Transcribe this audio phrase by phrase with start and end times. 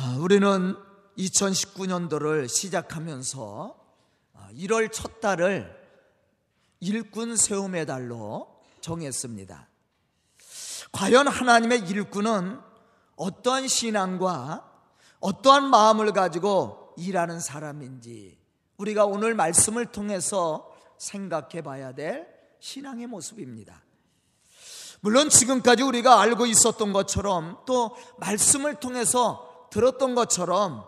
[0.00, 0.76] 아, 우리는
[1.18, 3.76] 2019년도를 시작하면서
[4.52, 5.76] 1월 아, 첫 달을
[6.78, 8.46] 일꾼 세움의 달로
[8.80, 9.68] 정했습니다.
[10.92, 12.60] 과연 하나님의 일꾼은
[13.16, 14.70] 어떠한 신앙과
[15.18, 18.38] 어떠한 마음을 가지고 일하는 사람인지
[18.76, 22.28] 우리가 오늘 말씀을 통해서 생각해 봐야 될
[22.60, 23.82] 신앙의 모습입니다.
[25.00, 30.84] 물론 지금까지 우리가 알고 있었던 것처럼 또 말씀을 통해서 들었던 것처럼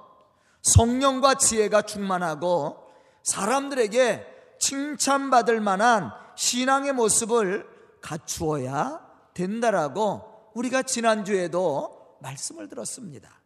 [0.63, 2.91] 성령과 지혜가 충만하고
[3.23, 4.27] 사람들에게
[4.61, 7.69] 칭찬받을 만한 신앙의 모습을
[8.01, 13.41] 갖추어야 된다라고 우리가 지난주에도 말씀을 들었습니다.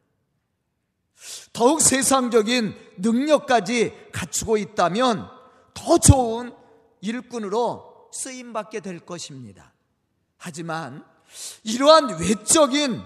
[1.52, 5.28] 더욱 세상적인 능력까지 갖추고 있다면
[5.72, 6.54] 더 좋은
[7.00, 9.72] 일꾼으로 쓰임받게 될 것입니다.
[10.36, 11.04] 하지만
[11.62, 13.02] 이러한 외적인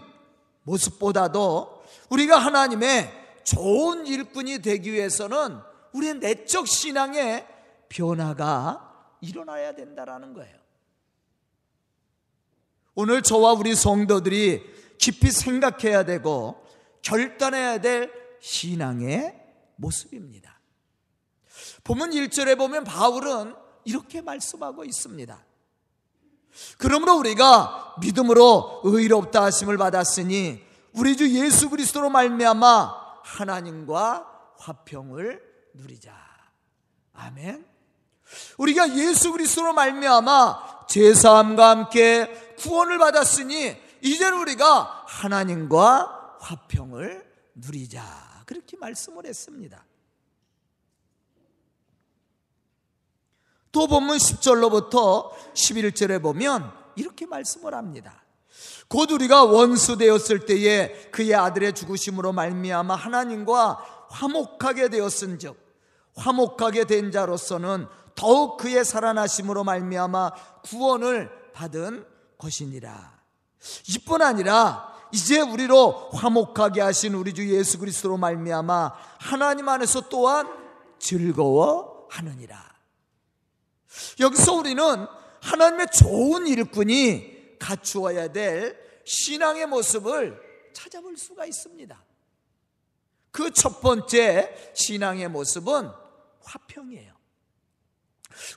[0.62, 1.77] 모습보다도
[2.10, 3.12] 우리가 하나님의
[3.44, 5.58] 좋은 일꾼이 되기 위해서는
[5.92, 7.46] 우리의 내적 신앙의
[7.88, 10.56] 변화가 일어나야 된다라는 거예요.
[12.94, 14.62] 오늘 저와 우리 성도들이
[14.98, 16.66] 깊이 생각해야 되고
[17.02, 19.34] 결단해야 될 신앙의
[19.76, 20.60] 모습입니다.
[21.84, 25.46] 보면 1절에 보면 바울은 이렇게 말씀하고 있습니다.
[26.76, 35.42] 그러므로 우리가 믿음으로 의롭다 하심을 받았으니 우리 주 예수 그리스도로 말미암아 하나님과 화평을
[35.74, 36.14] 누리자.
[37.12, 37.66] 아멘.
[38.58, 48.42] 우리가 예수 그리스도로 말미암아 제사함과 함께 구원을 받았으니 이제는 우리가 하나님과 화평을 누리자.
[48.46, 49.84] 그렇게 말씀을 했습니다.
[53.70, 58.22] 또 본문 10절로부터 11절에 보면 이렇게 말씀을 합니다.
[58.88, 65.56] 곧 우리가 원수 되었을 때에 그의 아들의 죽으심으로 말미암아 하나님과 화목하게 되었은즉
[66.16, 70.32] 화목하게 된 자로서는 더욱 그의 살아나심으로 말미암아
[70.64, 72.04] 구원을 받은
[72.38, 73.18] 것이니라.
[73.88, 80.48] 이뿐 아니라 이제 우리로 화목하게 하신 우리 주 예수 그리스도로 말미암아 하나님 안에서 또한
[80.98, 82.58] 즐거워하느니라.
[84.20, 85.06] 여기서 우리는
[85.40, 90.40] 하나님의 좋은 일꾼이 갖추어야 될 신앙의 모습을
[90.72, 92.04] 찾아볼 수가 있습니다.
[93.30, 95.90] 그 첫 번째 신앙의 모습은
[96.42, 97.14] 화평이에요.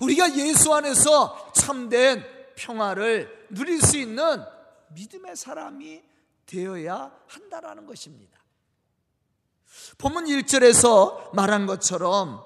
[0.01, 2.23] 우리가 예수 안에서 참된
[2.55, 4.43] 평화를 누릴 수 있는
[4.89, 6.03] 믿음의 사람이
[6.45, 8.39] 되어야 한다라는 것입니다.
[9.97, 12.43] 본문 1절에서 말한 것처럼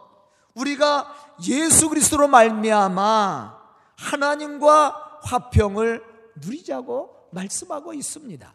[0.53, 3.66] 우리가 예수 그리스도로 말미암아
[3.97, 8.53] 하나님과 화평을 누리자고 말씀하고 있습니다.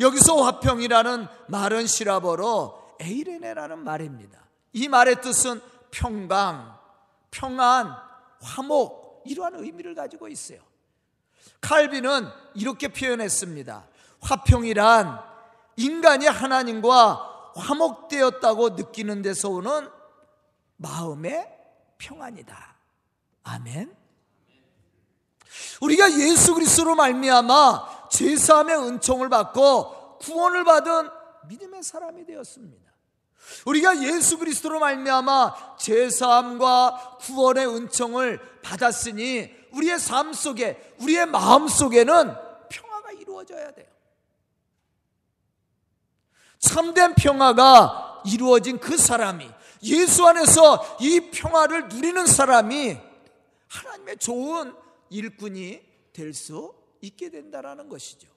[0.00, 4.40] 여기서 화평이라는 말은 시라버로 에이레네라는 말입니다.
[4.72, 5.60] 이 말의 뜻은
[5.90, 6.78] 평강,
[7.30, 7.94] 평안,
[8.40, 10.60] 화목 이러한 의미를 가지고 있어요.
[11.60, 13.86] 칼빈은 이렇게 표현했습니다.
[14.20, 15.20] 화평이란
[15.76, 19.88] 인간이 하나님과 화목되었다고 느끼는 데서 오는
[20.76, 21.48] 마음의
[21.98, 22.76] 평안이다.
[23.44, 23.99] 아멘.
[25.80, 31.08] 우리가 예수 그리스도로 말미암아 제사함의 은총을 받고 구원을 받은
[31.48, 32.90] 믿음의 사람이 되었습니다.
[33.66, 42.34] 우리가 예수 그리스도로 말미암아 제사함과 구원의 은총을 받았으니 우리의 삶 속에 우리의 마음 속에는
[42.68, 43.86] 평화가 이루어져야 돼요.
[46.58, 49.50] 참된 평화가 이루어진 그 사람이
[49.82, 52.98] 예수 안에서 이 평화를 누리는 사람이
[53.68, 54.74] 하나님의 좋은
[55.10, 55.82] 일꾼이
[56.12, 58.28] 될 수 있게 된다라는 것이죠.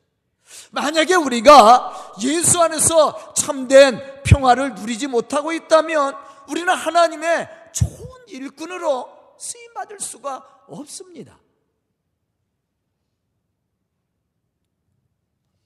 [0.71, 6.15] 만약에 우리가 예수 안에서 참된 평화를 누리지 못하고 있다면
[6.49, 11.39] 우리는 하나님의 좋은 일꾼으로 쓰임 받을 수가 없습니다.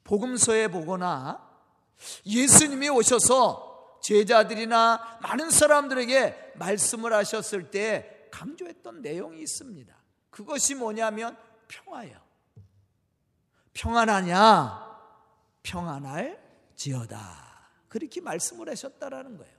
[0.03, 1.45] 복음서에 보거나
[2.25, 9.95] 예수님이 오셔서 제자들이나 많은 사람들에게 말씀을 하셨을 때 강조했던 내용이 있습니다.
[10.38, 11.36] 그것이 뭐냐면
[11.68, 12.16] 평화예요.
[13.74, 14.88] 평안하냐?
[15.63, 16.39] 평안할
[16.75, 17.18] 지어다.
[17.89, 19.51] 그렇게 말씀을 하셨다라는 거예요.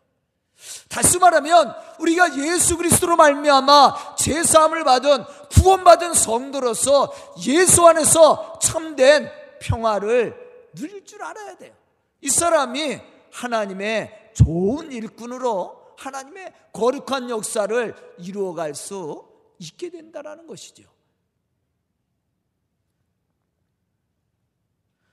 [0.89, 7.13] 다시 말하면 우리가 예수 그리스도로 말미암아 제사함을 받은 구원받은 성도로서
[7.45, 9.29] 예수 안에서 참된
[9.61, 11.75] 평화를 누릴 줄 알아야 돼요.
[12.21, 13.01] 이 사람이
[13.33, 19.28] 하나님의 좋은 일꾼으로 하나님의 거룩한 역사를 이루어갈 수
[19.58, 20.84] 있게 된다라는 것이죠.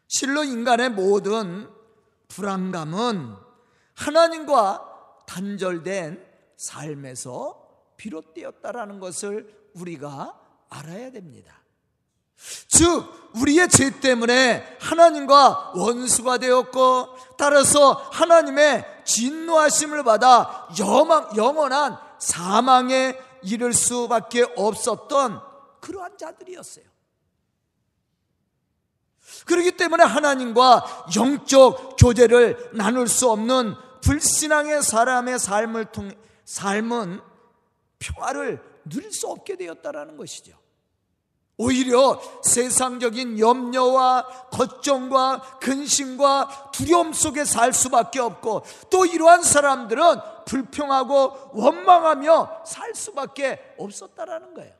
[0.07, 1.69] 실로 인간의 모든
[2.27, 3.36] 불안감은
[3.95, 6.25] 하나님과 단절된
[6.57, 7.65] 삶에서
[7.97, 10.39] 비롯되었다라는 것을 우리가
[10.69, 11.62] 알아야 됩니다.
[12.68, 20.68] 즉, 우리의 죄 때문에 하나님과 원수가 되었고, 따라서 하나님의 진노하심을 받아
[21.36, 25.42] 영원한 사망에 이를 수밖에 없었던
[25.80, 26.86] 그러한 자들이었어요.
[29.45, 36.15] 그렇기 때문에 하나님과 영적 교제를 나눌 수 없는 불신앙의 사람의 삶을 통해
[36.45, 37.21] 삶은
[38.00, 40.65] 평화를 누릴 수 없게 되었다라는 것이죠.
[41.57, 50.04] 오히려 세상적인 염려와 걱정과 근심과 두려움 속에 살 수밖에 없고 또 이러한 사람들은
[50.46, 54.74] 불평하고 원망하며 살 수밖에 없었다라는 거예요.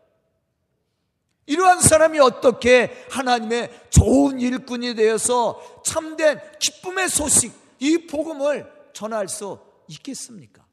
[1.48, 10.65] 이러한 사람이 어떻게 하나님의 좋은 일꾼이 되어서 참된 기쁨의 소식, 이 복음을 전할 수 있겠습니까?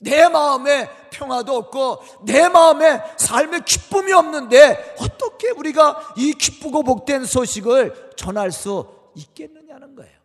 [0.00, 8.12] 내 마음에 평화도 없고 내 마음에 삶의 기쁨이 없는데 어떻게 우리가 이 기쁘고 복된 소식을
[8.16, 10.18] 전할 수 있겠느냐는 거예요.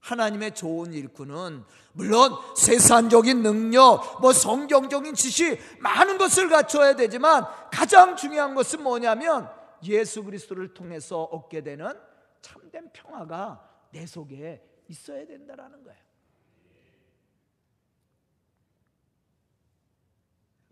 [0.00, 8.54] 하나님의 좋은 일꾼은 물론 세상적인 능력, 뭐 성경적인 지식 많은 것을 갖춰야 되지만 가장 중요한
[8.54, 9.50] 것은 뭐냐면
[9.84, 11.92] 예수 그리스도를 통해서 얻게 되는
[12.40, 16.07] 참된 평화가 내 속에 있어야 된다라는 거예요.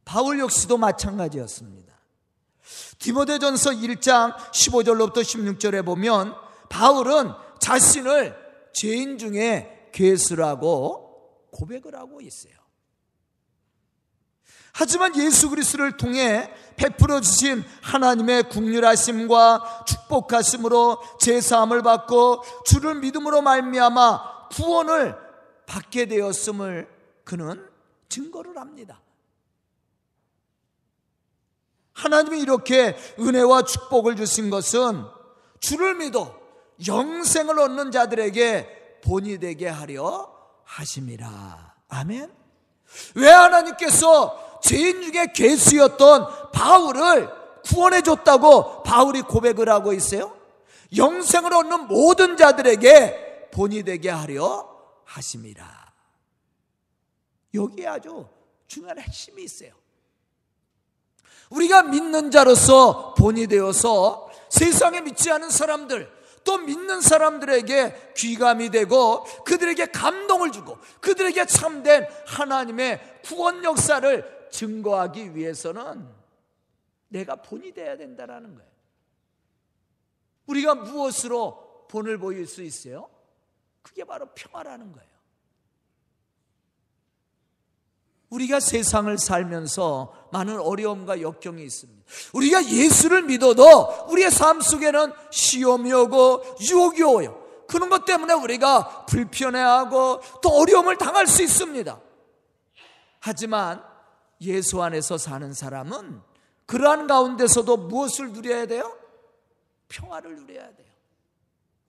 [0.07, 1.93] 바울 역시도 마찬가지였습니다.
[2.99, 6.35] 디모데전서 1장 15절로부터 16절에 보면
[6.71, 8.35] 바울은 자신을
[8.73, 12.55] 죄인 중에 괴수라고 고백을 하고 있어요.
[14.73, 24.49] 하지만 예수 그리스도를 통해 베풀어 주신 하나님의 국률하심과 축복하심으로 제 사함을 받고 주를 믿음으로 말미암아
[24.51, 25.17] 구원을
[25.67, 26.89] 받게 되었음을
[27.25, 27.67] 그는
[28.09, 29.01] 증거를 합니다.
[31.97, 35.05] 하나님이 이렇게 은혜와 축복을 주신 것은
[35.61, 36.39] 주를 믿어
[36.87, 40.31] 영생을 얻는 자들에게 본이 되게 하려
[40.65, 41.75] 하심이라.
[41.89, 42.31] 아멘.
[43.15, 47.31] 왜 하나님께서 죄인 중에 괴수였던 바울을
[47.65, 50.37] 구원해 줬다고 바울이 고백을 하고 있어요?
[50.97, 54.69] 영생을 얻는 모든 자들에게 본이 되게 하려
[55.05, 55.65] 하심이라.
[57.55, 58.29] 여기에 아주
[58.67, 59.73] 중요한 핵심이 있어요.
[61.51, 66.11] 우리가 믿는 자로서 본이 되어서 세상에 믿지 않은 사람들,
[66.45, 76.09] 또 믿는 사람들에게 귀감이 되고 그들에게 감동을 주고 그들에게 참된 하나님의 구원 역사를 증거하기 위해서는
[77.09, 78.71] 내가 본이 되어야 된다라는 거예요.
[80.47, 83.11] 우리가 무엇으로 본을 보일 수 있어요?
[83.83, 85.16] 그게 바로 평화라는 거예요.
[88.31, 92.05] 우리가 세상을 살면서 많은 어려움과 역경이 있습니다.
[92.35, 97.43] 우리가 예수를 믿어도 우리의 삶 속에는 시험이 오고 유혹이 오요.
[97.69, 102.01] 그런 것 때문에 우리가 불편해하고 또 어려움을 당할 수 있습니다.
[103.21, 103.83] 하지만
[104.41, 106.21] 예수 안에서 사는 사람은
[106.67, 108.97] 그러한 가운데서도 무엇을 누려야 돼요?
[109.89, 110.87] 평화를 누려야 돼요.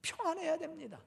[0.01, 0.99] 평안해야 됩니다.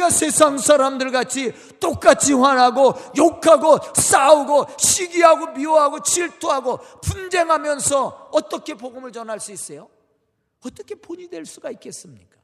[0.00, 9.38] 우리가 세상 사람들 같이 똑같이 화나고 욕하고 싸우고 시기하고 미워하고 질투하고 분쟁하면서 어떻게 복음을 전할
[9.38, 9.88] 수 있어요?
[10.64, 12.38] 어떻게 본이 될 수가 있겠습니까?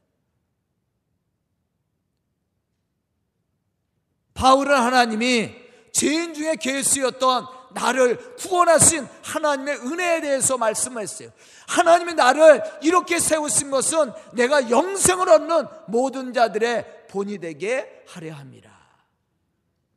[4.35, 5.55] 바울은 하나님이
[5.91, 11.29] 죄인 중에 괴수였던 나를 구원하신 하나님의 은혜에 대해서 말씀했어요.
[11.67, 18.77] 하나님이 나를 이렇게 세우신 것은 내가 영생을 얻는 모든 자들의 본이 되게 하려 합니다.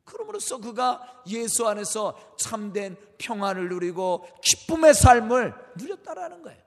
[0.03, 6.61] 그러므로써 그가 예수 안에서 참된 평안을 누리고 기쁨의 삶을 누렸다라는 거예요.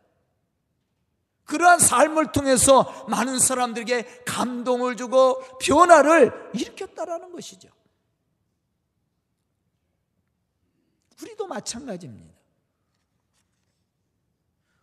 [1.44, 7.68] 그러한 삶을 통해서 많은 사람들에게 감동을 주고 변화를 일으켰다라는 것이죠.
[11.20, 12.34] 우리도 마찬가지입니다.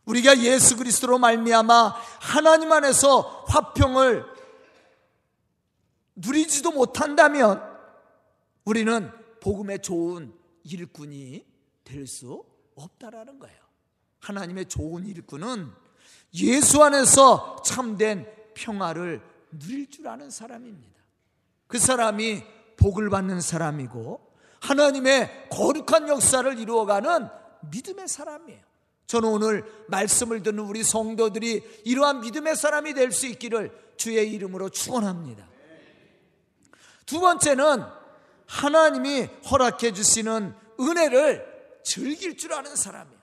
[0.06, 4.26] 우리가 예수 그리스도로 말미암아 하나님 안에서 화평을
[6.24, 7.62] 누리지도 못한다면
[8.66, 9.12] 우리는
[9.42, 11.46] 복음의 좋은 일꾼이
[11.84, 12.44] 될 수
[12.76, 13.58] 없다라는 거예요.
[14.20, 15.72] 하나님의 좋은 일꾼은
[16.36, 21.02] 예수 안에서 참된 평화를 누릴 줄 아는 사람입니다.
[21.68, 22.44] 그 사람이
[22.78, 27.28] 복을 받는 사람이고 하나님의 거룩한 역사를 이루어가는
[27.72, 28.62] 믿음의 사람이에요.
[29.08, 35.51] 저는 오늘 말씀을 듣는 우리 성도들이 이러한 믿음의 사람이 될 수 있기를 주의 이름으로 축원합니다.
[37.12, 37.86] 두 번째는
[38.48, 43.20] 하나님이 허락해 주시는 은혜를 즐길 줄 아는 사람이에요.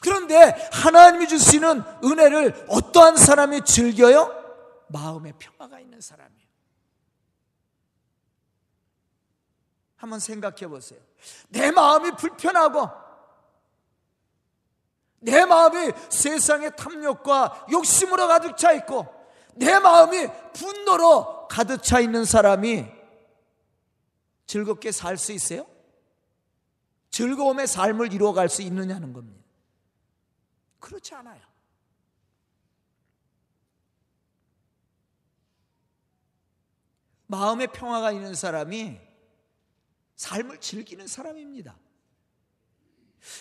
[0.00, 4.32] 그런데 하나님이 주시는 은혜를 어떠한 사람이 즐겨요?
[4.86, 6.46] 마음에 평화가 있는 사람이에요.
[9.96, 11.00] 한번 생각해 보세요.
[11.48, 12.90] 내 마음이 불편하고
[15.18, 19.12] 내 마음이 세상의 탐욕과 욕심으로 가득 차 있고
[19.56, 22.86] 내 마음이 분노로 가득 차 있는 사람이
[24.46, 25.66] 즐겁게 살 수 있어요?
[27.10, 29.44] 즐거움의 삶을 이루어갈 수 있느냐는 겁니다.
[30.78, 31.40] 그렇지 않아요.
[37.26, 39.00] 마음의 평화가 있는 사람이
[40.14, 41.76] 삶을 즐기는 사람입니다.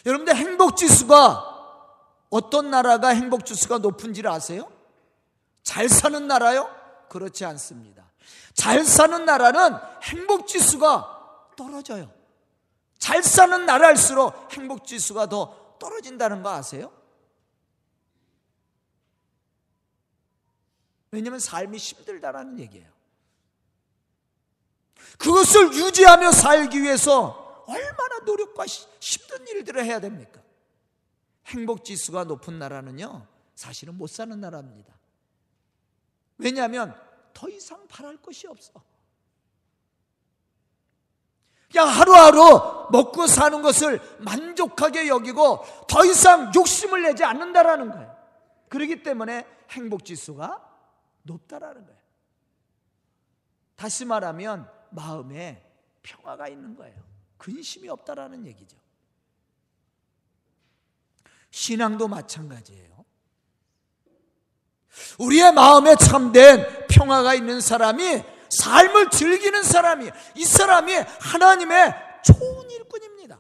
[0.08, 4.72] 여러분들 행복 지수가 어떤 나라가 행복 지수가 높은지를 아세요?
[5.62, 6.79] 잘 사는 나라요?
[7.10, 8.10] 그렇지 않습니다.
[8.54, 12.12] 잘 사는 나라는 행복 지수가 떨어져요.
[12.98, 16.92] 잘 사는 나라일수록 행복 지수가 더 떨어진다는 거 아세요?
[21.12, 22.90] 왜냐하면 삶이 힘들다라는 얘기예요.
[25.18, 30.42] 그것을 유지하며 살기 위해서 얼마나 노력과 힘든 일들을 해야 됩니까?
[31.48, 33.26] 행복 지수가 높은 나라는요,
[33.56, 34.99] 사실은 못 사는 나라입니다.
[36.40, 37.00] 왜냐하면
[37.34, 38.82] 더 이상 바랄 것이 없어.
[41.72, 48.18] 그냥 하루하루 먹고 사는 것을 만족하게 여기고 더 이상 욕심을 내지 않는다라는 거예요.
[48.70, 50.68] 그렇기 때문에 행복 지수가
[51.24, 52.00] 높다라는 거예요.
[53.76, 55.64] 다시 말하면 마음에
[56.02, 57.00] 평화가 있는 거예요.
[57.38, 58.78] 근심이 없다라는 얘기죠.
[61.52, 62.99] 신앙도 마찬가지예요.
[65.18, 73.40] 우리의 마음에 참된 평화가 있는 사람이 삶을 즐기는 사람이 이 사람이 하나님의 좋은 일꾼입니다.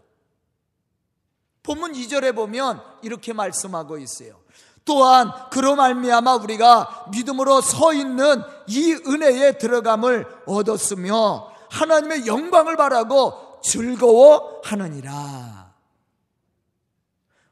[1.64, 4.40] 본문 2절에 보면 이렇게 말씀하고 있어요.
[4.86, 15.70] 또한 그로 말미암아 우리가 믿음으로 서 있는 이 은혜에 들어감을 얻었으며 하나님의 영광을 바라고 즐거워하느니라.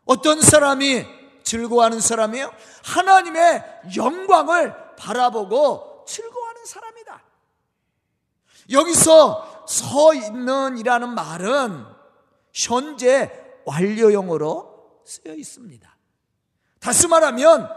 [0.06, 1.17] 어떤 사람이
[1.48, 2.54] 즐거워하는 사람이에요?
[2.84, 7.24] 하나님의 영광을 바라보고 즐거워하는 사람이다.
[8.72, 11.86] 여기서 서 있는이라는 말은
[12.54, 13.32] 현재
[13.66, 15.98] 완료형으로 쓰여 있습니다.
[16.80, 17.70] 다시 말하면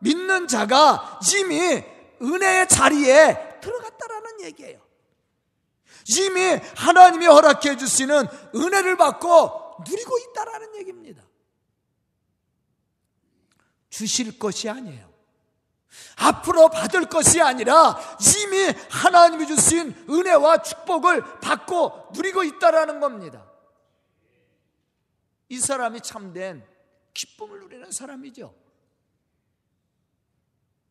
[0.00, 1.82] 믿는 자가 이미
[2.22, 4.80] 은혜의 자리에 들어갔다라는 얘기예요.
[6.08, 11.25] 이미 하나님이 허락해 주시는 은혜를 받고 누리고 있다라는 얘기입니다.
[13.96, 15.08] 주실 것이 아니에요.
[16.16, 17.98] 앞으로 받을 것이 아니라
[18.36, 23.50] 이미 하나님이 주신 은혜와 축복을 받고 누리고 있다라는 겁니다.
[25.48, 26.62] 이 사람이 참된
[27.14, 28.54] 기쁨을 누리는 사람이죠.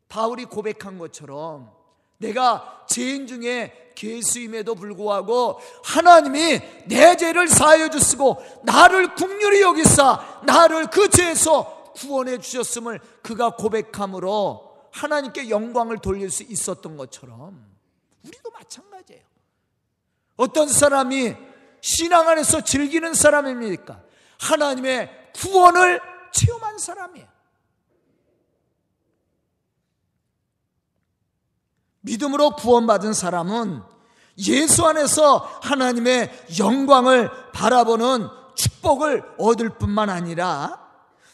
[0.07, 1.71] 바울이 고백한 것처럼
[2.17, 11.07] 내가 죄인 중에 괴수임에도 불구하고 하나님이 내 죄를 사하여 주시고 나를 국률이 여기사 나를 그
[11.09, 17.65] 죄에서 구원해 주셨음을 그가 고백함으로 하나님께 영광을 돌릴 수 있었던 것처럼
[18.23, 19.23] 우리도 마찬가지예요.
[20.37, 21.35] 어떤 사람이
[21.81, 24.01] 신앙 안에서 즐기는 사람입니까?
[24.39, 27.27] 하나님의 구원을 체험한 사람이에요.
[32.01, 33.81] 믿음으로 구원받은 사람은
[34.47, 40.84] 예수 안에서 하나님의 영광을 바라보는 축복을 얻을 뿐만 아니라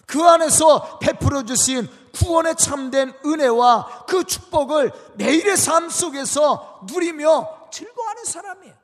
[0.06, 8.82] 그 안에서 베풀어 주신 구원에 참된 은혜와 그 축복을 내일의 삶 속에서 누리며 즐거워하는 사람이에요.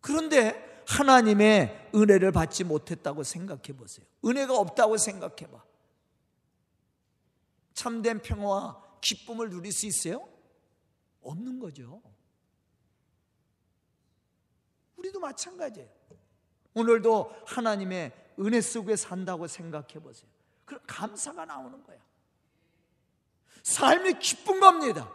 [0.00, 4.06] 그런데 하나님의 은혜를 받지 못했다고 생각해 보세요.
[4.24, 5.62] 은혜가 없다고 생각해 봐.
[7.74, 10.28] 참된 평화와 기쁨을 누릴 수 있어요?
[11.22, 12.02] 없는 거죠.
[14.96, 15.97] 우리도 마찬가지예요.
[16.78, 20.28] 오늘도 하나님의 은혜 속에 산다고 생각해 보세요.
[20.64, 21.96] 그럼 감사가 나오는 거야.
[23.64, 25.10] 삶이 기쁜 겁니다.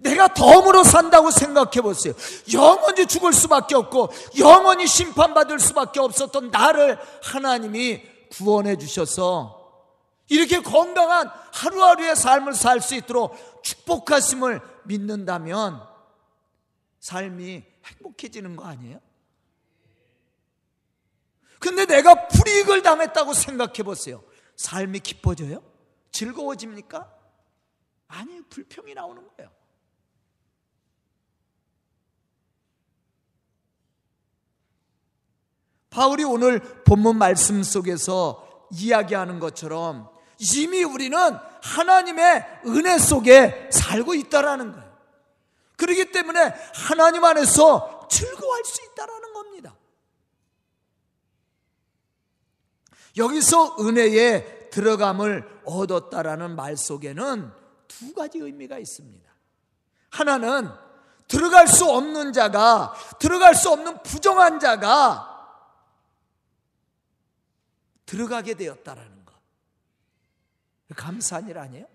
[0.00, 2.12] 내가 덤으로 산다고 생각해 보세요.
[2.52, 9.60] 영원히 죽을 수밖에 없고 영원히 심판받을 수밖에 없었던 나를 하나님이 구원해 주셔서
[10.28, 15.91] 이렇게 건강한 하루하루의 삶을 살 수 있도록 축복하심을 믿는다면
[17.02, 19.00] 삶이 행복해지는 거 아니에요?
[21.58, 24.22] 근데 내가 불이익을 당했다고 생각해 보세요.
[24.56, 25.62] 삶이 기뻐져요?
[26.12, 27.12] 즐거워집니까?
[28.06, 29.50] 아니, 불평이 나오는 거예요.
[35.90, 41.18] 바울이 오늘 본문 말씀 속에서 이야기하는 것처럼 이미 우리는
[41.62, 44.91] 하나님의 은혜 속에 살고 있다라는 거예요.
[45.82, 46.40] 그렇기 때문에
[46.74, 49.76] 하나님 안에서 즐거워할 수 있다라는 겁니다.
[53.16, 57.52] 여기서 은혜에 들어감을 얻었다라는 말 속에는
[57.88, 59.28] 두 가지 의미가 있습니다.
[60.10, 60.70] 하나는
[61.26, 65.28] 들어갈 수 없는 자가, 들어갈 수 없는 부정한 자가
[68.06, 69.34] 들어가게 되었다라는 것.
[70.94, 71.91] 감사한 일 아니에요?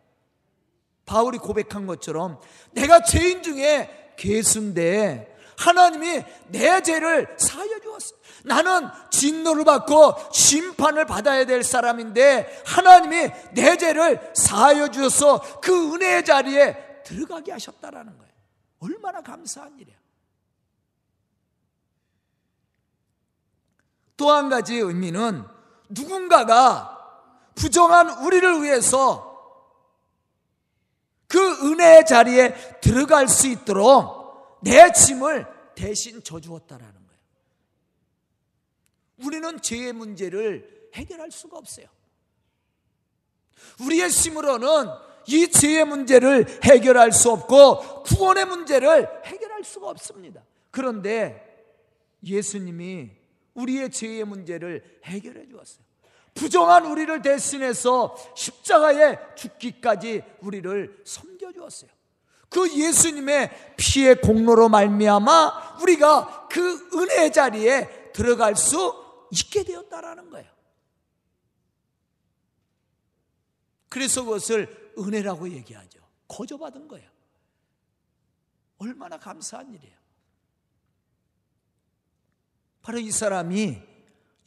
[1.08, 2.40] 바울이 고백한 것처럼
[2.72, 8.16] 내가 죄인 중에 괴수인데 하나님이 내 죄를 사하여 주었어.
[8.44, 17.04] 나는 진노를 받고 심판을 받아야 될 사람인데 하나님이 내 죄를 사하여 주셔서 그 은혜의 자리에
[17.04, 18.32] 들어가게 하셨다라는 거예요.
[18.80, 19.96] 얼마나 감사한 일이야.
[24.18, 25.44] 또 한 가지 의미는
[25.90, 26.96] 누군가가
[27.56, 29.26] 부정한 우리를 위해서
[31.27, 37.22] 그 은혜의 자리에 들어갈 수 있도록 내 짐을 대신 져주었다라는 거예요.
[39.17, 41.88] 우리는 죄의 문제를 해결할 수가 없어요.
[43.81, 44.89] 우리의 힘으로는
[45.27, 50.43] 이 죄의 문제를 해결할 수 없고 구원의 문제를 해결할 수가 없습니다.
[50.72, 51.43] 그런데
[52.24, 53.12] 예수님이
[53.53, 55.87] 우리의 죄의 문제를 해결해 주었어요.
[56.38, 61.89] 부정한 우리를 대신해서 십자가에 죽기까지 우리를 섬겨 주었어요.
[62.50, 70.50] 그 예수님의 피의 공로로 말미암아 우리가 그 은혜 자리에 들어갈 수 있게 되었다라는 거예요.
[73.90, 76.00] 그래서 그것을 은혜라고 얘기하죠.
[76.27, 77.09] 거저받은 거예요.
[78.77, 79.98] 얼마나 감사한 일이에요.
[82.81, 83.81] 바로 이 사람이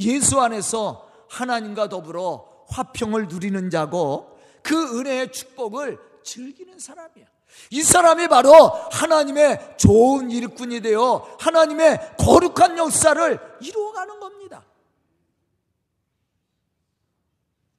[0.00, 7.26] 예수 안에서 하나님과 더불어 화평을 누리는 자고 그 은혜의 축복을 즐기는 사람이야.
[7.70, 8.52] 이 사람이 바로
[8.92, 14.64] 하나님의 좋은 일꾼이 되어 하나님의 거룩한 역사를 이루어가는 겁니다.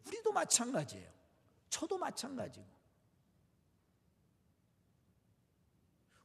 [0.07, 1.09] 우리도 마찬가지예요.
[1.69, 2.65] 저도 마찬가지고.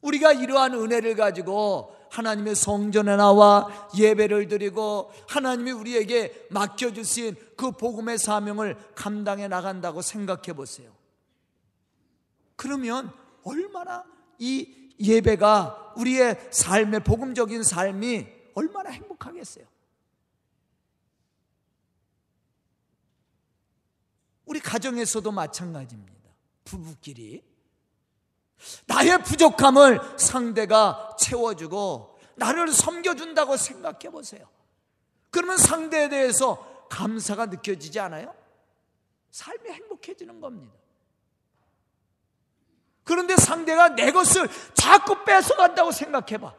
[0.00, 8.76] 우리가 이러한 은혜를 가지고 하나님의 성전에 나와 예배를 드리고 하나님이 우리에게 맡겨주신 그 복음의 사명을
[8.94, 10.94] 감당해 나간다고 생각해 보세요.
[12.54, 14.04] 그러면 얼마나
[14.38, 19.66] 이 예배가 우리의 삶의 복음적인 삶이 얼마나 행복하겠어요.
[24.46, 26.30] 우리 가정에서도 마찬가지입니다.
[26.64, 27.42] 부부끼리
[28.86, 34.48] 나의 부족함을 상대가 채워주고 나를 섬겨준다고 생각해 보세요.
[35.30, 38.34] 그러면 상대에 대해서 감사가 느껴지지 않아요?
[39.30, 40.74] 삶이 행복해지는 겁니다.
[43.04, 46.54] 그런데 상대가 내 것을 자꾸 뺏어간다고 생각해봐.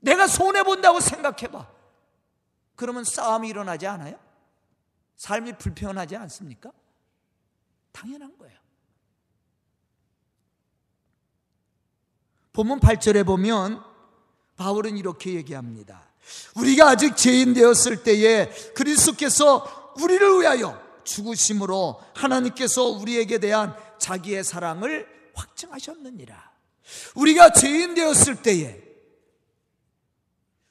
[0.00, 1.66] 내가 손해본다고 생각해봐.
[2.76, 4.18] 그러면 싸움이 일어나지 않아요?
[5.16, 6.70] 삶이 불편하지 않습니까?
[7.92, 8.63] 당연한 거예요.
[12.54, 13.82] 본문 8절에 보면
[14.56, 16.08] 바울은 이렇게 얘기합니다.
[16.54, 26.52] 우리가 아직 죄인 되었을 때에 그리스도께서 우리를 위하여 죽으심으로 하나님께서 우리에게 대한 자기의 사랑을 확증하셨느니라.
[27.16, 28.80] 우리가 죄인 되었을 때에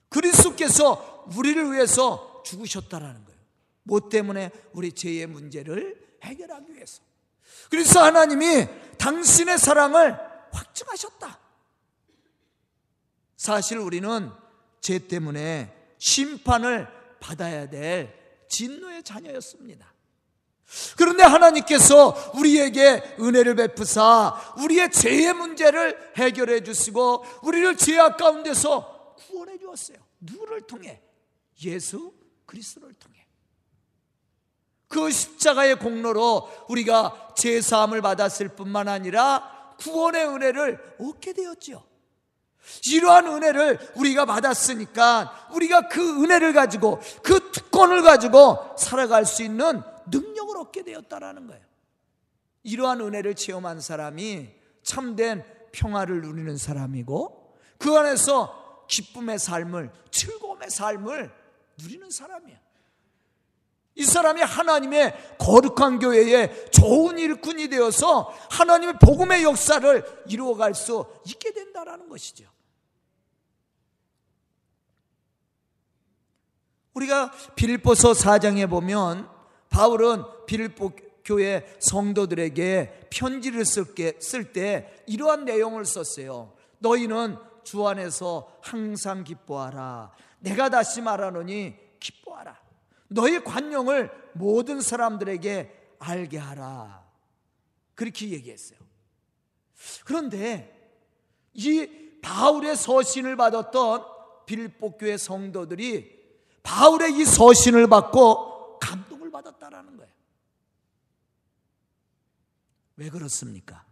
[0.08, 3.40] 그리스도께서 우리를 위해서 죽으셨다라는 거예요.
[3.84, 7.02] 뭐 때문에 우리 죄의 문제를 해결하기 위해서.
[7.70, 8.68] 그래서 하나님이
[8.98, 10.18] 당신의 사랑을
[10.54, 11.13] 확증하셨다.
[13.44, 14.32] 사실 우리는
[14.80, 16.88] 죄 때문에 심판을
[17.20, 19.94] 받아야 될 진노의 자녀였습니다.
[20.96, 29.98] 그런데 하나님께서 우리에게 은혜를 베푸사 우리의 죄의 문제를 해결해 주시고 우리를 죄악 가운데서 구원해 주었어요.
[30.22, 31.02] 누구를 통해?
[31.66, 32.14] 예수
[32.46, 33.28] 그리스도를 통해.
[34.88, 41.92] 그 십자가의 공로로 우리가 죄 사함을 받았을 뿐만 아니라 구원의 은혜를 얻게 되었죠.
[42.92, 50.58] 이러한 은혜를 우리가 받았으니까 우리가 그 은혜를 가지고 그 특권을 가지고 살아갈 수 있는 능력을
[50.58, 51.62] 얻게 되었다라는 거예요.
[52.64, 54.50] 이러한 은혜를 체험한 사람이
[54.84, 61.32] 참된 평화를 누리는 사람이고 그 안에서 기쁨의 삶을 즐거움의 삶을
[61.82, 62.64] 누리는 사람이야.
[63.96, 72.10] 이 사람이 하나님의 거룩한 교회에 좋은 일꾼이 되어서 하나님의 복음의 역사를 이루어갈 수 있게 된다라는
[72.10, 72.46] 것이죠.
[76.94, 79.30] 우리가 빌보서 4장에 보면
[79.70, 80.92] 바울은 빌보
[81.26, 86.54] 교회 성도들에게 편지를 쓸 때 이러한 내용을 썼어요.
[86.80, 90.12] 너희는 주 안에서 항상 기뻐하라.
[90.40, 92.60] 내가 다시 말하노니 기뻐하라.
[93.08, 97.04] 너희 관용을 모든 사람들에게 알게 하라.
[97.96, 98.80] 그렇게 얘기했어요.
[100.04, 100.70] 그런데
[101.54, 101.88] 이
[102.22, 104.04] 바울의 서신을 받았던
[104.46, 106.13] 빌보교회 성도들이
[106.64, 110.12] 바울의 이 서신을 받고 감동을 받았다라는 거예요.
[112.96, 113.86] 왜 그렇습니까?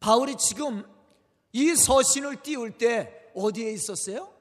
[0.00, 0.84] 바울이 지금
[1.52, 4.32] 이 서신을 띄울 때 어디에 있었어요?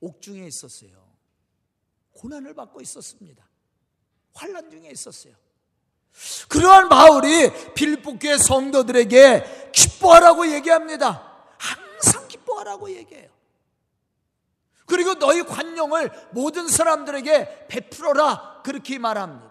[0.00, 0.90] 옥중에 있었어요.
[2.12, 3.46] 고난을 받고 있었습니다.
[4.34, 5.34] 환란 중에 있었어요.
[6.48, 11.46] 그러한 바울이 빌보교의 성도들에게 기뻐하라고 얘기합니다.
[11.58, 13.29] 항상 기뻐하라고 얘기해요.
[14.90, 19.48] 그리고 너희 관용을 모든 사람들에게 베풀어라 그렇게 말합니다.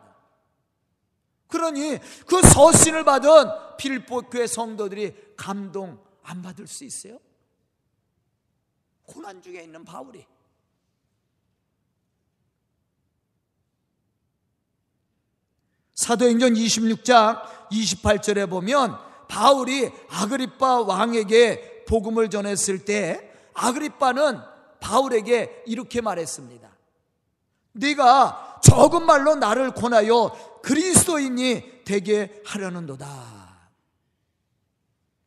[1.47, 1.97] 그러니
[2.27, 3.29] 그 서신을 받은
[3.77, 7.19] 빌보교의 성도들이 감동 안 받을 수 있어요?
[9.05, 10.27] 고난 중에 있는 바울이
[15.95, 18.97] 사도행전 26장 28절에 보면
[19.29, 26.69] 바울이 아그리빠 왕에게 복음을 전했을 때 아그리빠는 바울에게 이렇게 말했습니다.
[27.73, 33.59] 네가 적은 말로 나를 권하여 그리스도인이 되게 하려는도다.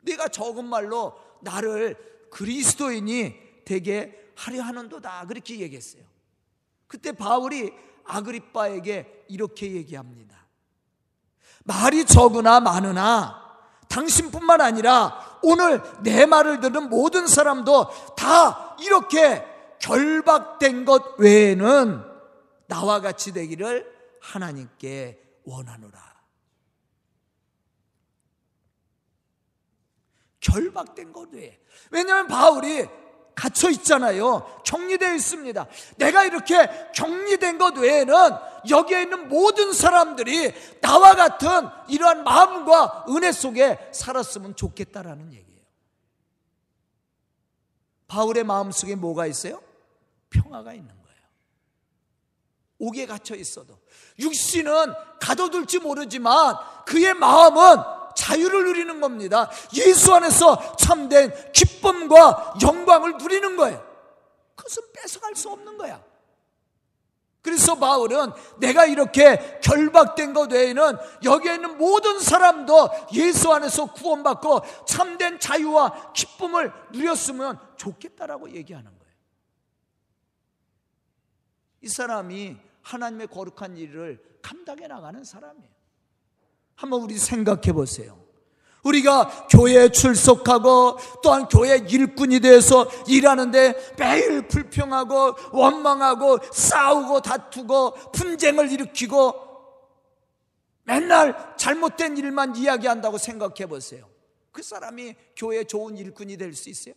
[0.01, 5.25] 네가 적은 말로 나를 그리스도인이 되게 하려 하는도다.
[5.27, 6.03] 그렇게 얘기했어요.
[6.87, 7.73] 그때 바울이
[8.05, 10.37] 아그리빠에게 이렇게 얘기합니다.
[11.63, 13.41] 말이 적으나 많으나
[13.87, 19.45] 당신뿐만 아니라 오늘 내 말을 듣는 모든 사람도 다 이렇게
[19.79, 22.03] 결박된 것 외에는
[22.67, 26.13] 나와 같이 되기를 하나님께 원하노라.
[30.39, 31.59] 결박된 것 외에.
[31.91, 32.87] 왜냐하면 바울이
[33.35, 34.61] 갇혀 있잖아요.
[34.63, 35.65] 격리되어 있습니다.
[35.97, 38.13] 내가 이렇게 격리된 것 외에는
[38.69, 41.49] 여기에 있는 모든 사람들이 나와 같은
[41.87, 45.61] 이러한 마음과 은혜 속에 살았으면 좋겠다라는 얘기예요.
[48.07, 49.61] 바울의 마음 속에 뭐가 있어요?
[50.29, 51.21] 평화가 있는 거예요.
[52.79, 53.79] 옥에 갇혀 있어도
[54.19, 59.49] 육신은 가둬둘지 모르지만 그의 마음은 자유를 누리는 겁니다.
[59.73, 63.93] 예수 안에서 참된 기쁨과 영광을 누리는 거예요.
[64.55, 66.03] 그것은 뺏어갈 수 없는 거야.
[67.43, 75.39] 그래서 바울은 내가 이렇게 결박된 것 외에는 여기에 있는 모든 사람도 예수 안에서 구원받고 참된
[75.39, 79.13] 자유와 기쁨을 누렸으면 좋겠다라고 얘기하는 거예요.
[81.81, 85.72] 이 사람이 하나님의 거룩한 일을 감당해 나가는 사람이에요.
[86.75, 88.21] 한번 우리 생각해 보세요.
[88.83, 99.33] 우리가 교회에 출석하고 또한 교회 일꾼이 돼서 일하는데 매일 불평하고 원망하고 싸우고 다투고 분쟁을 일으키고
[100.83, 104.09] 맨날 잘못된 일만 이야기한다고 생각해 보세요.
[104.51, 106.93] 그 사람이 교회 좋은 일꾼이 될 수 있어요?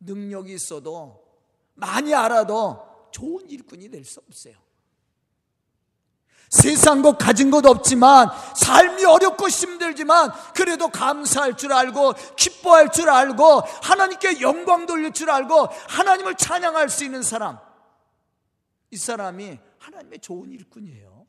[0.00, 1.22] 능력이 있어도
[1.74, 4.54] 많이 알아도 좋은 일꾼이 될 수 없어요.
[6.50, 13.60] 세상 것 가진 것 없지만 삶이 어렵고 힘들지만 그래도 감사할 줄 알고 기뻐할 줄 알고
[13.82, 17.58] 하나님께 영광 돌릴 줄 알고 하나님을 찬양할 수 있는 사람
[18.90, 21.26] 이 사람이 하나님의 좋은 일꾼이에요.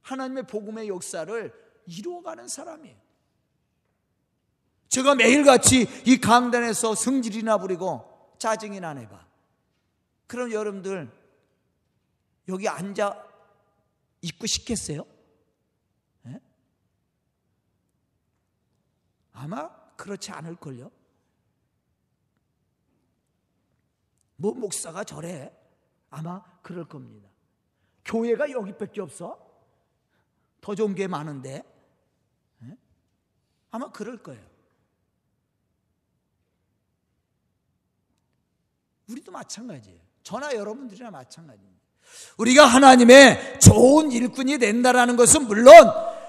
[0.00, 1.52] 하나님의 복음의 역사를
[1.86, 2.96] 이루어가는 사람이에요.
[4.88, 9.26] 제가 매일같이 이 강단에서 성질이나 부리고 짜증이나 내봐.
[10.26, 11.10] 그럼 여러분들
[12.48, 13.29] 여기 앉아
[14.22, 15.04] 있고 싶겠어요?
[16.22, 16.40] 네?
[19.32, 20.90] 아마 그렇지 않을걸요?
[24.36, 25.54] 뭐 목사가 저래?
[26.10, 27.28] 아마 그럴 겁니다.
[28.04, 29.38] 교회가 여기밖에 없어?
[30.60, 31.62] 더 좋은 게 많은데?
[32.58, 32.76] 네?
[33.70, 34.48] 아마 그럴 거예요.
[39.08, 40.00] 우리도 마찬가지예요.
[40.22, 41.69] 저나 여러분들이나 마찬가지입니다.
[42.36, 45.74] 우리가 하나님의 좋은 일꾼이 된다라는 것은 물론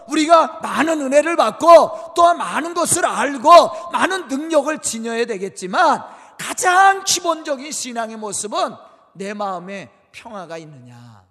[0.08, 6.04] 우리가 많은 은혜를 받고 또한 많은 것을 알고 많은 능력을 지녀야 되겠지만
[6.38, 8.76] 가장 기본적인 신앙의 모습은
[9.13, 11.24] 내 마음에 평화가 있느냐.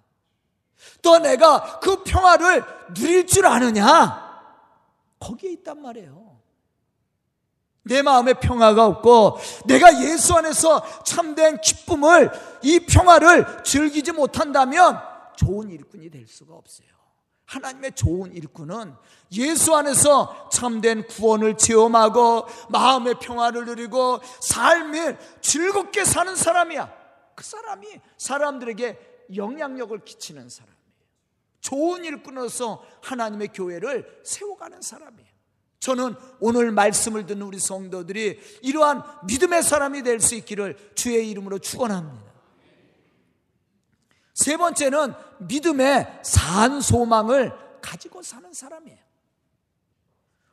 [1.01, 4.31] 또 내가 그 평화를 누릴 줄 아느냐.
[5.19, 6.30] 거기에 있단 말이에요.
[7.83, 14.99] 내 마음에 평화가 없고 내가 예수 안에서 참된 기쁨을 이 평화를 즐기지 못한다면
[15.35, 16.87] 좋은 일꾼이 될 수가 없어요.
[17.45, 18.95] 하나님의 좋은 일꾼은
[19.33, 26.93] 예수 안에서 참된 구원을 체험하고 마음의 평화를 누리고 삶을 즐겁게 사는 사람이야.
[27.35, 30.81] 그 사람이 사람들에게 영향력을 끼치는 사람이에요.
[31.59, 35.29] 좋은 일꾼으로서 하나님의 교회를 세워가는 사람이에요.
[35.81, 42.31] 저는 오늘 말씀을 듣는 우리 성도들이 이러한 믿음의 사람이 될 수 있기를 주의 이름으로 축원합니다.
[44.35, 48.99] 세 번째는 믿음의 산 소망을 가지고 사는 사람이에요.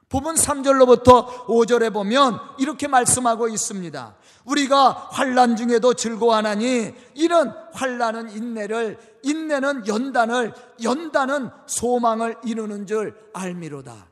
[0.08, 4.16] 부분 3절로부터 5절에 보면 이렇게 말씀하고 있습니다.
[4.46, 14.07] 우리가 환란 중에도 즐거워하나니 이는 환란은 인내를 인내는 연단을 연단은 소망을 이루는 줄 알미로다.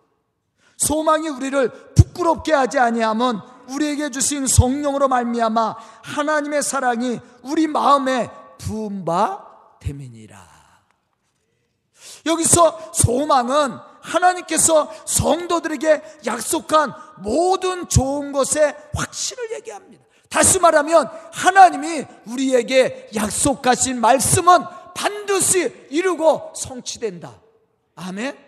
[0.76, 9.44] 소망이 우리를 부끄럽게 하지 아니하면 우리에게 주신 성령으로 말미암아 하나님의 사랑이 우리 마음에 부은 바
[9.80, 10.56] 됨이니라.
[12.26, 20.04] 여기서 소망은 하나님께서 성도들에게 약속한 모든 좋은 것의 확신을 얘기합니다.
[20.28, 27.40] 다시 말하면 하나님이 우리에게 약속하신 말씀은 반드시 이루고 성취된다.
[27.94, 28.45] 아멘.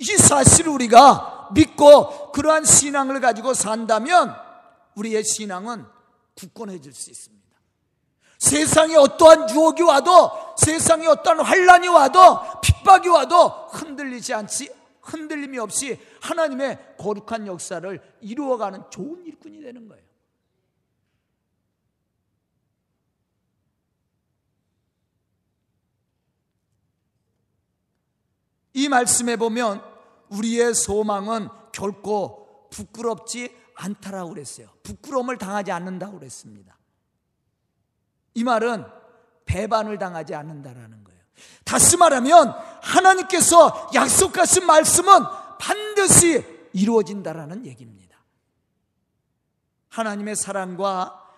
[0.00, 4.34] 이 사실을 우리가 믿고 그러한 신앙을 가지고 산다면
[4.94, 5.84] 우리의 신앙은
[6.34, 7.40] 굳건해질 수 있습니다.
[8.38, 16.96] 세상에 어떠한 유혹이 와도 세상에 어떠한 환란이 와도 핍박이 와도 흔들리지 않지 흔들림이 없이 하나님의
[16.98, 20.02] 거룩한 역사를 이루어가는 좋은 일꾼이 되는 거예요.
[28.72, 29.89] 이 말씀에 보면
[30.30, 34.68] 우리의 소망은 결코 부끄럽지 않다라고 그랬어요.
[34.82, 36.76] 부끄러움을 당하지 않는다고 그랬습니다.
[38.34, 38.84] 이 말은
[39.44, 41.20] 배반을 당하지 않는다라는 거예요.
[41.64, 45.12] 다시 말하면 하나님께서 약속하신 말씀은
[45.58, 48.18] 반드시 이루어진다라는 얘기입니다.
[49.88, 51.28] 하나님의 사랑과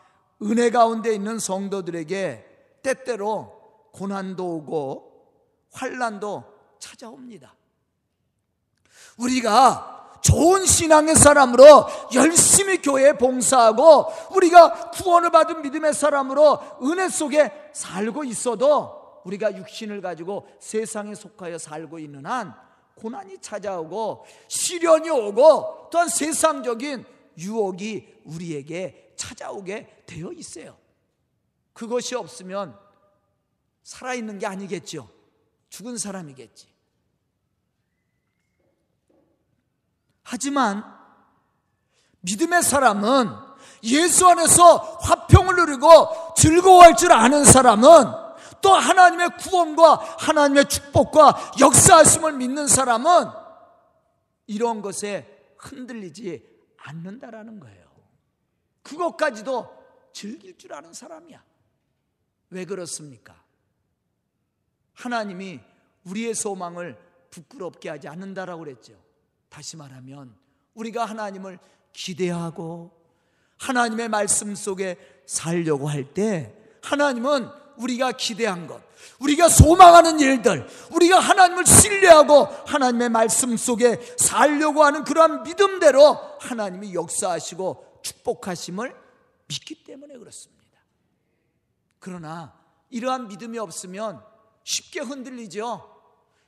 [0.43, 5.13] 은혜 가운데 있는 성도들에게 때때로 고난도 오고
[5.73, 6.45] 환란도
[6.79, 7.55] 찾아옵니다.
[9.19, 18.25] 우리가 좋은 신앙의 사람으로 열심히 교회에 봉사하고 우리가 구원을 받은 믿음의 사람으로 은혜 속에 살고
[18.25, 22.55] 있어도 우리가 육신을 가지고 세상에 속하여 살고 있는 한
[22.95, 27.05] 고난이 찾아오고 시련이 오고 또한 세상적인
[27.39, 30.77] 유혹이 우리에게 찾아오게 되어 있어요.
[31.73, 32.79] 그것이 없으면
[33.83, 35.09] 살아있는 게 아니겠죠.
[35.71, 36.72] 죽은 사람이겠지.
[40.23, 40.85] 하지만
[42.21, 43.31] 믿음의 사람은
[43.85, 48.23] 예수 안에서 화평을 누리고 즐거워할 줄 아는 사람은
[48.61, 53.29] 또 하나님의 구원과 하나님의 축복과 역사하심을 믿는 사람은
[54.47, 57.91] 이런 것에 흔들리지 않는다라는 거예요.
[58.83, 59.83] 그것까지도
[60.13, 61.43] 즐길 줄 아는 사람이야.
[62.51, 63.43] 왜 그렇습니까?
[64.95, 65.61] 하나님이
[66.05, 66.99] 우리의 소망을
[67.31, 69.02] 부끄럽게 하지 않는다라고 그랬죠.
[69.53, 70.35] 다시 말하면
[70.75, 71.59] 우리가 하나님을
[71.93, 72.91] 기대하고
[73.59, 78.83] 하나님의 말씀 속에 살려고 할 때 하나님은 우리가 기대한 것,
[79.21, 88.01] 우리가 소망하는 일들, 우리가 하나님을 신뢰하고 하나님의 말씀 속에 살려고 하는 그러한 믿음대로 하나님이 역사하시고
[88.03, 88.95] 축복하심을
[89.47, 90.63] 믿기 때문에 그렇습니다.
[91.99, 92.53] 그러나
[92.91, 94.23] 이러한 믿음이 없으면
[94.65, 95.89] 쉽게 흔들리죠.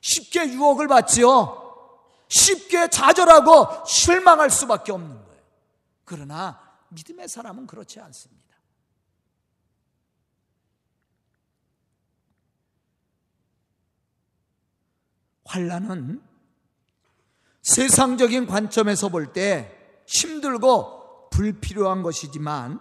[0.01, 1.64] 쉽게 유혹을 받지요.
[2.27, 5.41] 쉽게 좌절하고 실망할 수밖에 없는 거예요.
[6.03, 6.59] 그러나
[6.89, 8.45] 믿음의 사람은 그렇지 않습니다.
[15.45, 16.21] 환란은
[17.61, 19.71] 세상적인 관점에서 볼 때
[20.07, 22.79] 힘들고 불필요한 것이지만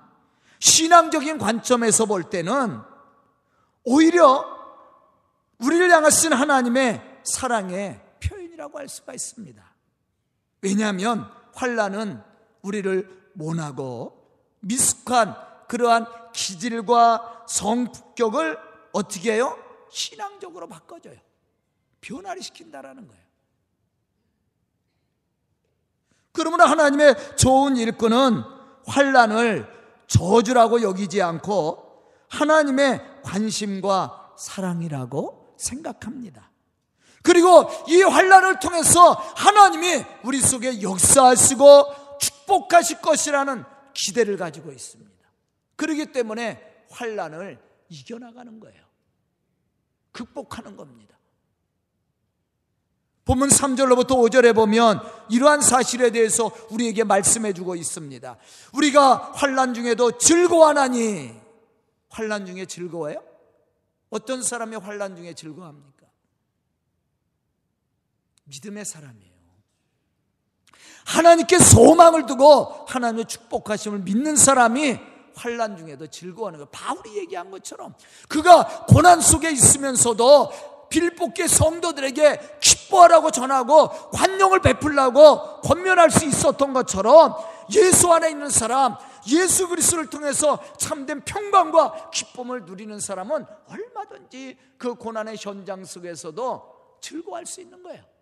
[0.61, 2.81] 신앙적인 관점에서 볼 때는
[3.85, 4.45] 오히려
[5.59, 8.04] 우리를 향하신 하나님의 사랑의
[8.65, 9.63] 표현이라고 할 수가 있습니다.
[10.63, 12.23] 왜냐하면 환란은
[12.63, 14.25] 우리를 모나고
[14.61, 15.37] 미숙한
[15.69, 18.59] 그러한 기질과 성격을
[18.93, 19.59] 어떻게 해요?
[19.91, 21.19] 신앙적으로 바꿔줘요.
[22.01, 23.25] 변화를 시킨다라는 거예요.
[26.33, 28.43] 그러므로 하나님의 좋은 일꾼은
[28.87, 29.73] 환란을
[30.07, 36.54] 저주라고 여기지 않고 하나님의 관심과 사랑이라고 생각합니다.
[37.25, 45.11] 그리고 이 환란을 통해서 하나님이 우리 속에 역사하시고 축복하실 것이라는 기대를 가지고 있습니다.
[45.77, 47.59] 그렇기 때문에 환란을
[47.89, 48.85] 이겨나가는 거예요.
[50.13, 51.17] 극복하는 겁니다.
[53.25, 58.37] 본문 3절로부터 5절에 보면 이러한 사실에 대해서 우리에게 말씀해 주고 있습니다.
[58.75, 61.35] 우리가 환란 중에도 즐거워하나니
[62.11, 63.25] 환란 중에 즐거워요?
[64.11, 65.94] 어떤 사람이 환란 중에 즐거워합니까?
[68.45, 69.35] 믿음의 사람이에요.
[71.07, 74.99] 하나님께 소망을 두고 하나님의 축복하심을 믿는 사람이
[75.37, 76.67] 환란 중에도 즐거워하는 거.
[76.67, 77.95] 바울이 얘기한 것처럼
[78.29, 80.51] 그가 고난 속에 있으면서도
[80.89, 87.35] 빌복계 성도들에게 기뻐하라고 전하고 관용을 베풀라고 권면할 수 있었던 것처럼
[87.73, 88.97] 예수 안에 있는 사람,
[89.29, 97.61] 예수 그리스도를 통해서 참된 평강과 기쁨을 누리는 사람은 얼마든지 그 고난의 현장 속에서도 즐거워할 수
[97.61, 98.14] 있는 거예요.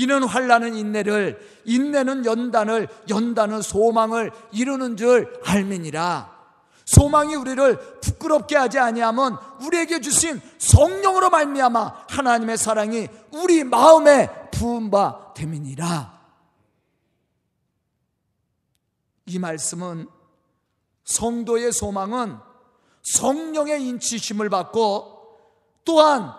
[0.00, 6.40] 이는 환란은 인내를 인내는 연단을 연단은 소망을 이루는 줄 알미니라.
[6.86, 15.34] 소망이 우리를 부끄럽게 하지 아니하면 우리에게 주신 성령으로 말미암아 하나님의 사랑이 우리 마음에 부은 바
[15.34, 16.18] 됨이니라.
[19.26, 20.08] 이 말씀은
[21.04, 22.38] 성도의 소망은
[23.02, 25.20] 성령의 인치심을 받고
[25.84, 26.32] 또한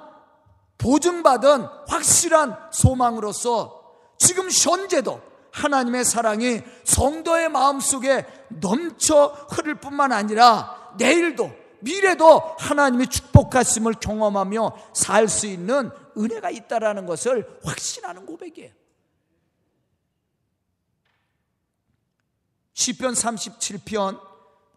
[0.82, 3.82] 보증받은 확실한 소망으로서
[4.18, 14.76] 지금 현재도 하나님의 사랑이 성도의 마음속에 넘쳐 흐를 뿐만 아니라 내일도 미래도 하나님의 축복하심을 경험하며
[14.94, 18.72] 살 수 있는 은혜가 있다라는 것을 확신하는 고백이에요.
[22.74, 24.20] 시편 37편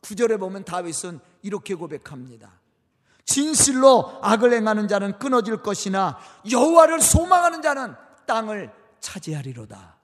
[0.03, 2.64] 9절에 보면 다윗은 이렇게 고백합니다.
[3.25, 6.19] 진실로 악을 행하는 자는 끊어질 것이나
[6.51, 7.95] 여호와를 소망하는 자는
[8.27, 9.97] 땅을 차지하리로다.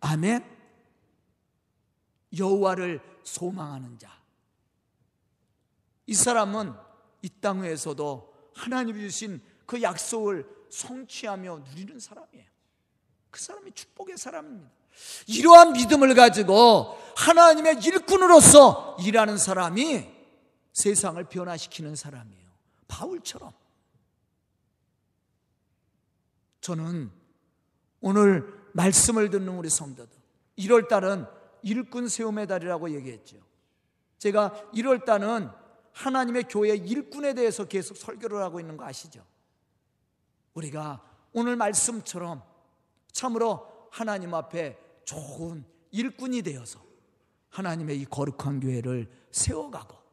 [0.00, 0.44] 아멘.
[2.36, 4.10] 여호와를 소망하는 자.
[6.06, 6.74] 이 사람은
[7.22, 12.44] 이땅 위에서도 하나님이 주신 그 약속을 성취하며 누리는 사람이에요.
[13.30, 14.70] 그 사람이 축복의 사람입니다.
[15.26, 20.13] 이러한 믿음을 가지고 하나님의 일꾼으로서 일하는 사람이
[20.74, 22.50] 세상을 변화시키는 사람이에요.
[22.88, 23.52] 바울처럼.
[26.60, 27.10] 저는
[28.00, 30.18] 오늘 말씀을 듣는 우리 성도들,
[30.58, 31.26] 1월 달은
[31.62, 33.38] 일꾼 세움의 달이라고 얘기했죠.
[34.18, 35.48] 제가 1월 달은
[35.92, 39.24] 하나님의 교회 일꾼에 대해서 계속 설교를 하고 있는 거 아시죠?
[40.54, 42.42] 우리가 오늘 말씀처럼
[43.12, 46.82] 참으로 하나님 앞에 좋은 일꾼이 되어서
[47.50, 50.03] 하나님의 이 거룩한 교회를 세워가고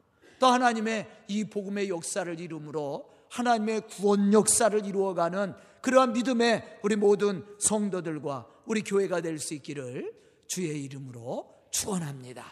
[0.42, 8.48] 또 하나님의 이 복음의 역사를 이루므로 하나님의 구원 역사를 이루어가는 그러한 믿음의 우리 모든 성도들과
[8.66, 10.12] 우리 교회가 될 수 있기를
[10.48, 12.44] 주의 이름으로 축원합니다.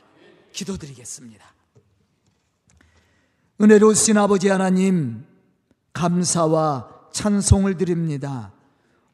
[0.52, 1.44] 기도드리겠습니다.
[3.60, 5.26] 은혜로우신 아버지 하나님
[5.92, 8.52] 감사와 찬송을 드립니다.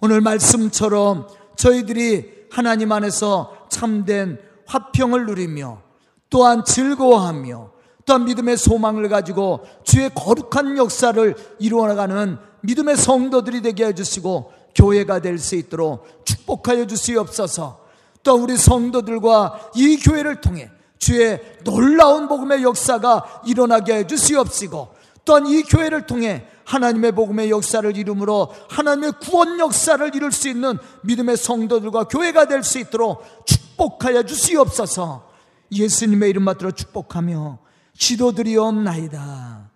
[0.01, 5.83] 오늘 말씀처럼 저희들이 하나님 안에서 참된 화평을 누리며
[6.29, 7.76] 또한 즐거워하며
[8.07, 15.57] 또한 믿음의 소망을 가지고 주의 거룩한 역사를 이루어나가는 믿음의 성도들이 되게 해주시고 교회가 될 수
[15.57, 17.85] 있도록 축복하여 주시옵소서.
[18.23, 24.89] 또 우리 성도들과 이 교회를 통해 주의 놀라운 복음의 역사가 일어나게 해 주시옵시고
[25.25, 31.37] 또한 이 교회를 통해 하나님의 복음의 역사를 이루므로 하나님의 구원 역사를 이룰 수 있는 믿음의
[31.37, 35.27] 성도들과 교회가 될 수 있도록 축복하여 주시옵소서.
[35.73, 37.66] 예수님의 이름 받들어 축복하며
[37.99, 39.71] 기도드리옵나이다.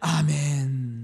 [0.00, 0.97] 아멘.